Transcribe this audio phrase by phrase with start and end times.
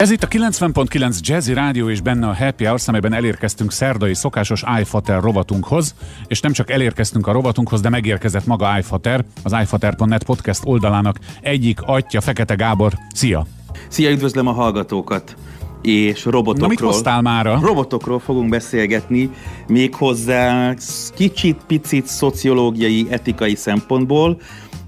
[0.00, 4.62] Ez itt a 90.9 Jazzy Rádió és benne a Happy Hour, amelyben elérkeztünk szerdai szokásos
[4.80, 5.94] iFater rovatunkhoz,
[6.26, 11.78] és nem csak elérkeztünk a rovatunkhoz, de megérkezett maga iFater, az iFater.net podcast oldalának egyik
[11.82, 12.92] atya, Fekete Gábor.
[13.14, 13.46] Szia!
[13.88, 15.36] Szia, üdvözlöm a hallgatókat!
[15.82, 16.66] és robotokról.
[16.66, 17.58] Na, mit hoztál mára?
[17.62, 19.30] Robotokról fogunk beszélgetni,
[19.66, 20.74] méghozzá
[21.14, 24.40] kicsit, picit szociológiai, etikai szempontból,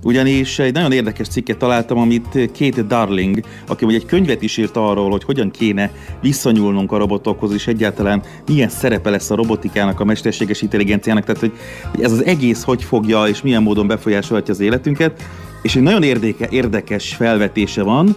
[0.03, 5.11] ugyanis egy nagyon érdekes cikket találtam, amit Kate Darling, aki egy könyvet is írt arról,
[5.11, 5.91] hogy hogyan kéne
[6.21, 11.52] viszonyulnunk a robotokhoz, és egyáltalán milyen szerepe lesz a robotikának, a mesterséges intelligenciának, tehát hogy,
[11.91, 15.23] hogy ez az egész hogy fogja és milyen módon befolyásolhatja az életünket.
[15.62, 18.16] És egy nagyon érdeke, érdekes felvetése van.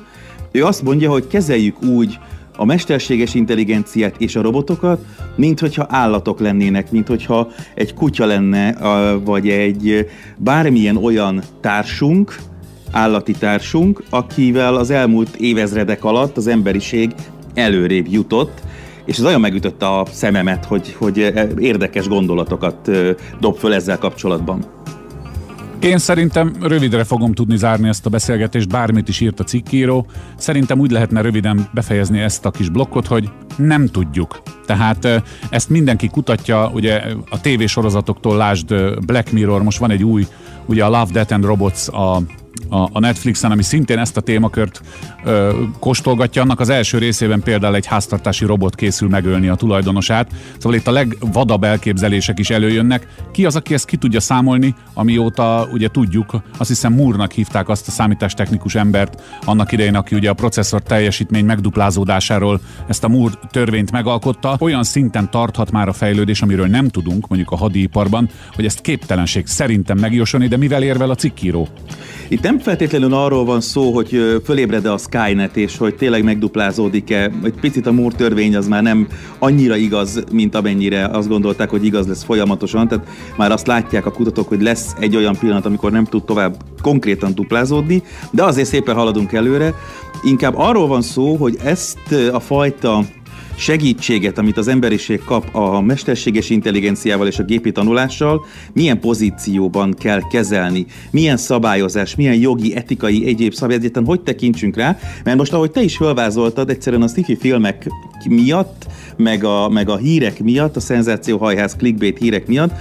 [0.51, 2.17] Ő azt mondja, hogy kezeljük úgy
[2.57, 5.05] a mesterséges intelligenciát és a robotokat,
[5.35, 8.73] mint hogyha állatok lennének, mint hogyha egy kutya lenne,
[9.23, 12.35] vagy egy bármilyen olyan társunk,
[12.91, 17.11] állati társunk, akivel az elmúlt évezredek alatt az emberiség
[17.53, 18.61] előrébb jutott,
[19.05, 22.91] és ez nagyon megütötte a szememet, hogy, hogy érdekes gondolatokat
[23.39, 24.65] dob föl ezzel kapcsolatban.
[25.85, 30.05] Én szerintem rövidre fogom tudni zárni ezt a beszélgetést, bármit is írt a cikkíró.
[30.37, 34.41] Szerintem úgy lehetne röviden befejezni ezt a kis blokkot, hogy nem tudjuk.
[34.65, 38.73] Tehát ezt mindenki kutatja, ugye a tévésorozatoktól lásd
[39.05, 40.27] Black Mirror, most van egy új,
[40.65, 42.21] ugye a Love, Death and Robots a
[42.69, 44.81] a, a Netflixen, ami szintén ezt a témakört
[45.23, 46.41] ö, kóstolgatja.
[46.41, 50.31] Annak az első részében például egy háztartási robot készül megölni a tulajdonosát.
[50.57, 53.07] Szóval itt a legvadabb elképzelések is előjönnek.
[53.31, 57.87] Ki az, aki ezt ki tudja számolni, amióta ugye tudjuk, azt hiszem Múrnak hívták azt
[57.87, 63.91] a számítástechnikus embert annak idején, aki ugye a processzor teljesítmény megduplázódásáról ezt a Múr törvényt
[63.91, 64.55] megalkotta.
[64.59, 69.47] Olyan szinten tarthat már a fejlődés, amiről nem tudunk, mondjuk a hadiiparban, hogy ezt képtelenség
[69.47, 71.67] szerintem megjósolni, de mivel érvel a cikkíró?
[72.27, 77.31] Itt nem feltétlenül arról van szó, hogy fölébred-e a Skynet, és hogy tényleg megduplázódik-e.
[77.43, 79.07] Egy picit a Moore törvény az már nem
[79.39, 82.87] annyira igaz, mint amennyire azt gondolták, hogy igaz lesz folyamatosan.
[82.87, 86.55] Tehát már azt látják a kutatók, hogy lesz egy olyan pillanat, amikor nem tud tovább
[86.81, 89.73] konkrétan duplázódni, de azért szépen haladunk előre.
[90.23, 91.97] Inkább arról van szó, hogy ezt
[92.31, 93.03] a fajta
[93.57, 100.21] segítséget, amit az emberiség kap a mesterséges intelligenciával és a gépi tanulással, milyen pozícióban kell
[100.31, 105.81] kezelni, milyen szabályozás, milyen jogi, etikai, egyéb szabályozatban, hogy tekintsünk rá, mert most ahogy te
[105.81, 107.87] is felvázoltad, egyszerűen a sci filmek
[108.29, 108.85] miatt,
[109.17, 112.71] meg a, meg a hírek miatt, a szenzációhajház clickbait hírek miatt,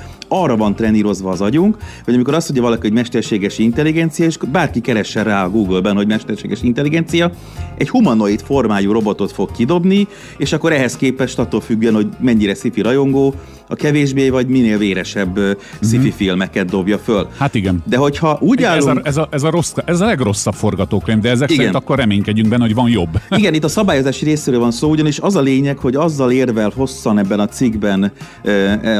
[0.43, 4.81] arra van trenírozva az agyunk, hogy amikor azt mondja valaki, hogy mesterséges intelligencia, és bárki
[4.81, 7.31] keressen rá a Google-ben, hogy mesterséges intelligencia,
[7.78, 10.06] egy humanoid formájú robotot fog kidobni,
[10.37, 13.34] és akkor ehhez képest attól függően, hogy mennyire szifi rajongó,
[13.69, 15.56] a kevésbé vagy minél véresebb uh-huh.
[15.81, 17.28] sci-fi filmeket dobja föl.
[17.39, 17.83] Hát igen.
[17.87, 18.89] De hogyha úgy igen, állunk...
[18.89, 21.65] Ez a, ez, a, ez, a rossz, ez a legrosszabb forgatókönyv, de ezek igen.
[21.65, 23.21] szerint akkor reménykedjünk benne, hogy van jobb.
[23.37, 27.19] Igen, itt a szabályozási részéről van szó, ugyanis az a lényeg, hogy azzal érvel hosszan
[27.19, 28.12] ebben a cikkben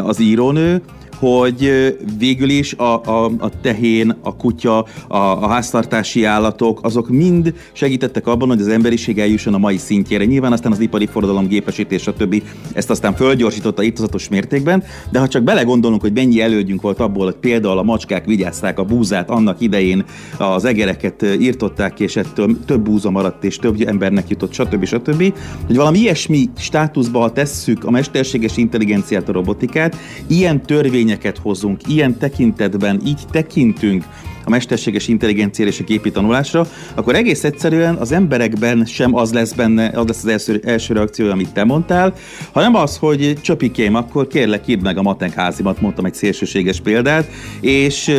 [0.05, 0.83] az írónő,
[1.25, 7.55] hogy végül is a, a, a tehén, a kutya, a, a háztartási állatok, azok mind
[7.73, 10.25] segítettek abban, hogy az emberiség eljusson a mai szintjére.
[10.25, 12.43] Nyilván aztán az ipari forradalom, gépesítés, stb.
[12.73, 17.37] ezt aztán fölgyorsította irtozatos mértékben, de ha csak belegondolunk, hogy mennyi elődjünk volt abból, hogy
[17.37, 20.05] például a macskák vigyázták a búzát annak idején,
[20.39, 24.85] az egereket írtották, és ettől több búza maradt, és több embernek jutott, stb.
[24.85, 25.35] stb.
[25.67, 29.97] Hogy valami ilyesmi státuszba, ha tesszük a mesterséges intelligenciát, a robotikát,
[30.27, 34.05] ilyen törvények eredményeket hozunk, ilyen tekintetben így tekintünk
[34.45, 39.53] a mesterséges intelligenciára és a gépi tanulásra, akkor egész egyszerűen az emberekben sem az lesz
[39.53, 42.15] benne, az lesz az első, első reakció, amit te mondtál,
[42.53, 47.31] hanem az, hogy csöpikém, akkor kérlek írd meg a matek házimat, mondtam egy szélsőséges példát,
[47.61, 48.13] és,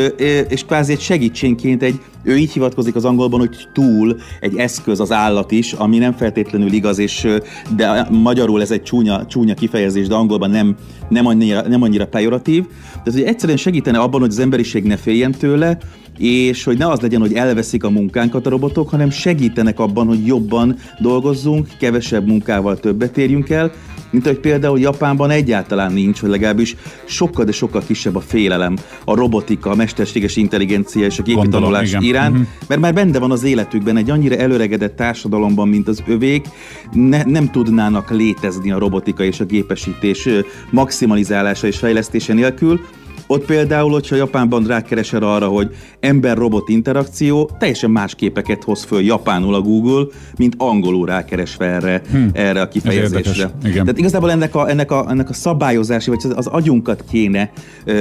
[0.49, 5.11] és kvázi egy segítségként egy ő így hivatkozik az angolban, hogy túl egy eszköz az
[5.11, 7.27] állat is, ami nem feltétlenül igaz, és
[7.75, 10.75] de magyarul ez egy csúnya, csúnya kifejezés, de angolban nem,
[11.09, 12.63] nem, annyira, nem annyira pejoratív.
[12.91, 15.77] Tehát, hogy egyszerűen segítene abban, hogy az emberiség ne féljen tőle,
[16.17, 20.25] és hogy ne az legyen, hogy elveszik a munkánkat a robotok, hanem segítenek abban, hogy
[20.25, 23.71] jobban dolgozzunk, kevesebb munkával többet érjünk el,
[24.15, 26.75] mint hogy például Japánban egyáltalán nincs, vagy legalábbis
[27.05, 31.95] sokkal, de sokkal kisebb a félelem a robotika, a mesterséges intelligencia és a gépi tanulás
[31.99, 32.47] iránt, uh-huh.
[32.67, 36.45] mert már benne van az életükben egy annyira előregedett társadalomban, mint az övék,
[36.91, 40.29] ne, nem tudnának létezni a robotika és a gépesítés
[40.69, 42.79] maximalizálása és fejlesztése nélkül,
[43.27, 49.55] ott például, hogyha Japánban rákeresel arra, hogy ember-robot interakció, teljesen más képeket hoz föl japánul
[49.55, 50.05] a Google,
[50.37, 52.27] mint angolul rákeresve erre, hm.
[52.33, 53.51] erre a kifejezésre.
[53.61, 57.51] Tehát igazából ennek a, ennek, a, ennek a szabályozási, vagy az agyunkat kéne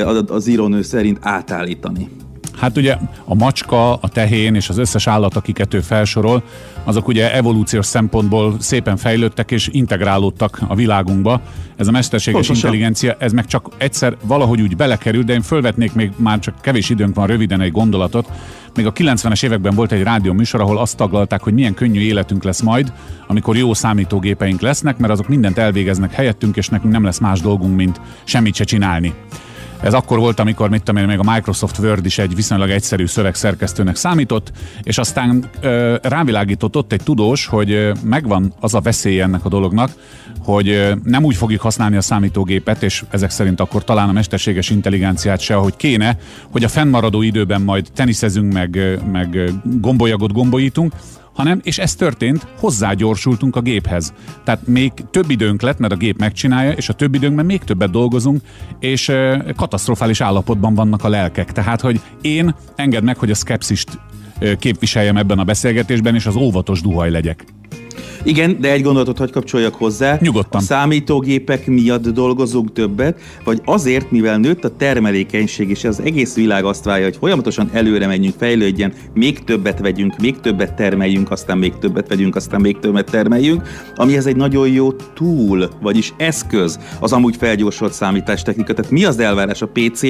[0.05, 2.09] az, az írónő szerint átállítani.
[2.57, 6.43] Hát ugye a macska, a tehén és az összes állat, akiket ő felsorol,
[6.85, 11.41] azok ugye evolúciós szempontból szépen fejlődtek és integrálódtak a világunkba.
[11.77, 12.57] Ez a mesterséges Pontosan.
[12.57, 16.91] intelligencia, ez meg csak egyszer valahogy úgy belekerült, de én fölvetnék még már csak kevés
[16.91, 18.29] időnk van röviden egy gondolatot.
[18.75, 22.45] Még a 90-es években volt egy rádió műsor, ahol azt taglalták, hogy milyen könnyű életünk
[22.45, 22.93] lesz majd,
[23.27, 27.77] amikor jó számítógépeink lesznek, mert azok mindent elvégeznek helyettünk, és nekünk nem lesz más dolgunk,
[27.77, 29.15] mint semmit se csinálni.
[29.85, 33.07] Ez akkor volt, amikor mit tudom én, még a Microsoft Word is egy viszonylag egyszerű
[33.07, 34.53] szövegszerkesztőnek számított,
[34.83, 39.91] és aztán ö, rávilágított ott egy tudós, hogy megvan az a veszély ennek a dolognak,
[40.39, 45.41] hogy nem úgy fogjuk használni a számítógépet, és ezek szerint akkor talán a mesterséges intelligenciát
[45.41, 46.19] se, ahogy kéne,
[46.51, 49.51] hogy a fennmaradó időben majd teniszezünk, meg, meg
[49.81, 50.93] gombolyagot gombolítunk,
[51.35, 54.13] hanem, és ez történt, hozzágyorsultunk a géphez.
[54.45, 57.91] Tehát még több időnk lett, mert a gép megcsinálja, és a több időnkben még többet
[57.91, 58.41] dolgozunk,
[58.79, 59.13] és
[59.57, 61.53] katasztrofális állapotban vannak a lelkek.
[61.53, 63.89] Tehát, hogy én engedd meg, hogy a szkepszist
[64.59, 67.45] képviseljem ebben a beszélgetésben, és az óvatos duhaj legyek.
[68.27, 70.19] Igen, de egy gondolatot hagy kapcsoljak hozzá.
[70.21, 70.61] Nyugodtan.
[70.61, 76.65] A számítógépek miatt dolgozunk többet, vagy azért, mivel nőtt a termelékenység, és az egész világ
[76.65, 81.79] azt várja, hogy folyamatosan előre menjünk, fejlődjen, még többet vegyünk, még többet termeljünk, aztán még
[81.79, 83.63] többet vegyünk, aztán még többet termeljünk,
[83.95, 88.75] ami ez egy nagyon jó túl, vagyis eszköz az amúgy felgyorsolt számítástechnika.
[88.75, 90.01] Tehát mi az elvárás a PC?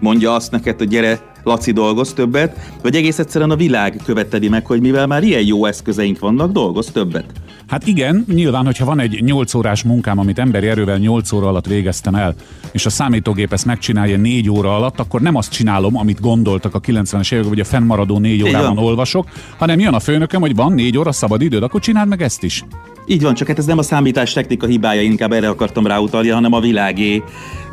[0.00, 4.66] Mondja azt neked, hogy gyere, Laci dolgoz többet, vagy egész egyszerűen a világ követeli meg,
[4.66, 7.43] hogy mivel már ilyen jó eszközeink vannak, dolgoz többet.
[7.66, 11.66] Hát igen, nyilván, hogyha van egy 8 órás munkám, amit emberi erővel 8 óra alatt
[11.66, 12.34] végeztem el,
[12.72, 16.80] és a számítógép ezt megcsinálja 4 óra alatt, akkor nem azt csinálom, amit gondoltak a
[16.80, 19.28] 90-es években, hogy a fennmaradó 4 órában olvasok,
[19.58, 22.64] hanem jön a főnököm, hogy van 4 óra szabad időd, akkor csináld meg ezt is.
[23.06, 26.52] Így van, csak hát ez nem a számítás technika hibája, inkább erre akartam ráutalni, hanem
[26.52, 27.22] a világé,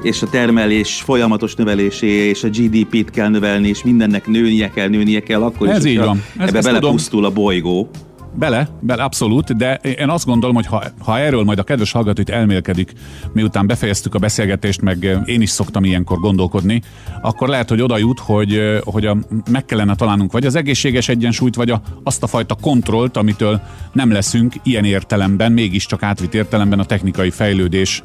[0.03, 5.19] és a termelés folyamatos növelésé, és a GDP-t kell növelni, és mindennek nőnie kell, nőnie
[5.19, 6.23] kell, akkor ez is, így van.
[6.37, 7.89] Ez, ebbe belepusztul a bolygó.
[8.33, 12.21] Bele, bele, abszolút, de én azt gondolom, hogy ha, ha erről majd a kedves hallgató
[12.21, 12.93] itt elmélkedik,
[13.33, 16.81] miután befejeztük a beszélgetést, meg én is szoktam ilyenkor gondolkodni,
[17.21, 19.17] akkor lehet, hogy oda jut, hogy, hogy a,
[19.51, 23.61] meg kellene találnunk vagy az egészséges egyensúlyt, vagy a, azt a fajta kontrollt, amitől
[23.93, 28.03] nem leszünk ilyen értelemben, mégiscsak átvitt értelemben a technikai fejlődés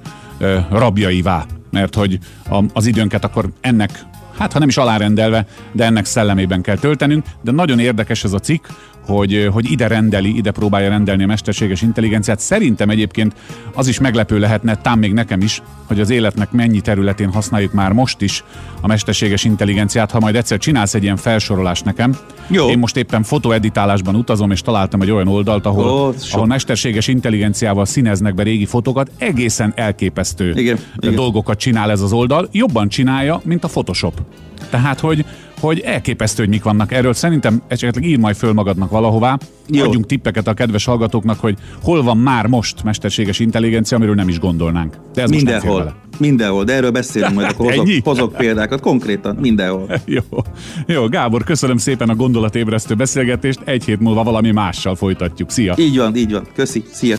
[0.70, 1.46] rabjaivá.
[1.70, 2.18] Mert hogy
[2.50, 4.04] a, az időnket akkor ennek
[4.38, 7.24] hát ha nem is alárendelve, de ennek szellemében kell töltenünk.
[7.42, 8.66] De nagyon érdekes ez a cikk,
[9.06, 12.40] hogy, hogy ide rendeli, ide próbálja rendelni a mesterséges intelligenciát.
[12.40, 13.34] Szerintem egyébként
[13.74, 17.92] az is meglepő lehetne, tám még nekem is, hogy az életnek mennyi területén használjuk már
[17.92, 18.44] most is
[18.80, 20.10] a mesterséges intelligenciát.
[20.10, 22.16] Ha majd egyszer csinálsz egy ilyen felsorolást nekem,
[22.48, 22.68] Jó.
[22.68, 27.84] én most éppen fotoeditálásban utazom, és találtam egy olyan oldalt, ahol, oh, ahol mesterséges intelligenciával
[27.84, 31.72] színeznek be régi fotókat, egészen elképesztő igen, dolgokat igen.
[31.72, 34.14] csinál ez az oldal, jobban csinálja, mint a Photoshop.
[34.70, 35.24] Tehát, hogy,
[35.60, 37.12] hogy elképesztő, hogy mik vannak erről.
[37.12, 39.38] Szerintem esetleg ír majd föl magadnak valahová,
[39.68, 39.84] Jó.
[39.84, 44.38] adjunk tippeket a kedves hallgatóknak, hogy hol van már most mesterséges intelligencia, amiről nem is
[44.38, 44.96] gondolnánk.
[45.14, 45.82] De ez mindenhol.
[45.82, 50.00] Most mindenhol, de erről beszélünk majd, akkor hozok, hozok példákat, konkrétan, mindenhol.
[50.04, 50.22] Jó.
[50.86, 55.50] Jó, Gábor, köszönöm szépen a gondolatébresztő beszélgetést, egy hét múlva valami mással folytatjuk.
[55.50, 55.74] Szia!
[55.78, 56.46] Így van, így van.
[56.54, 57.14] Köszi, szia!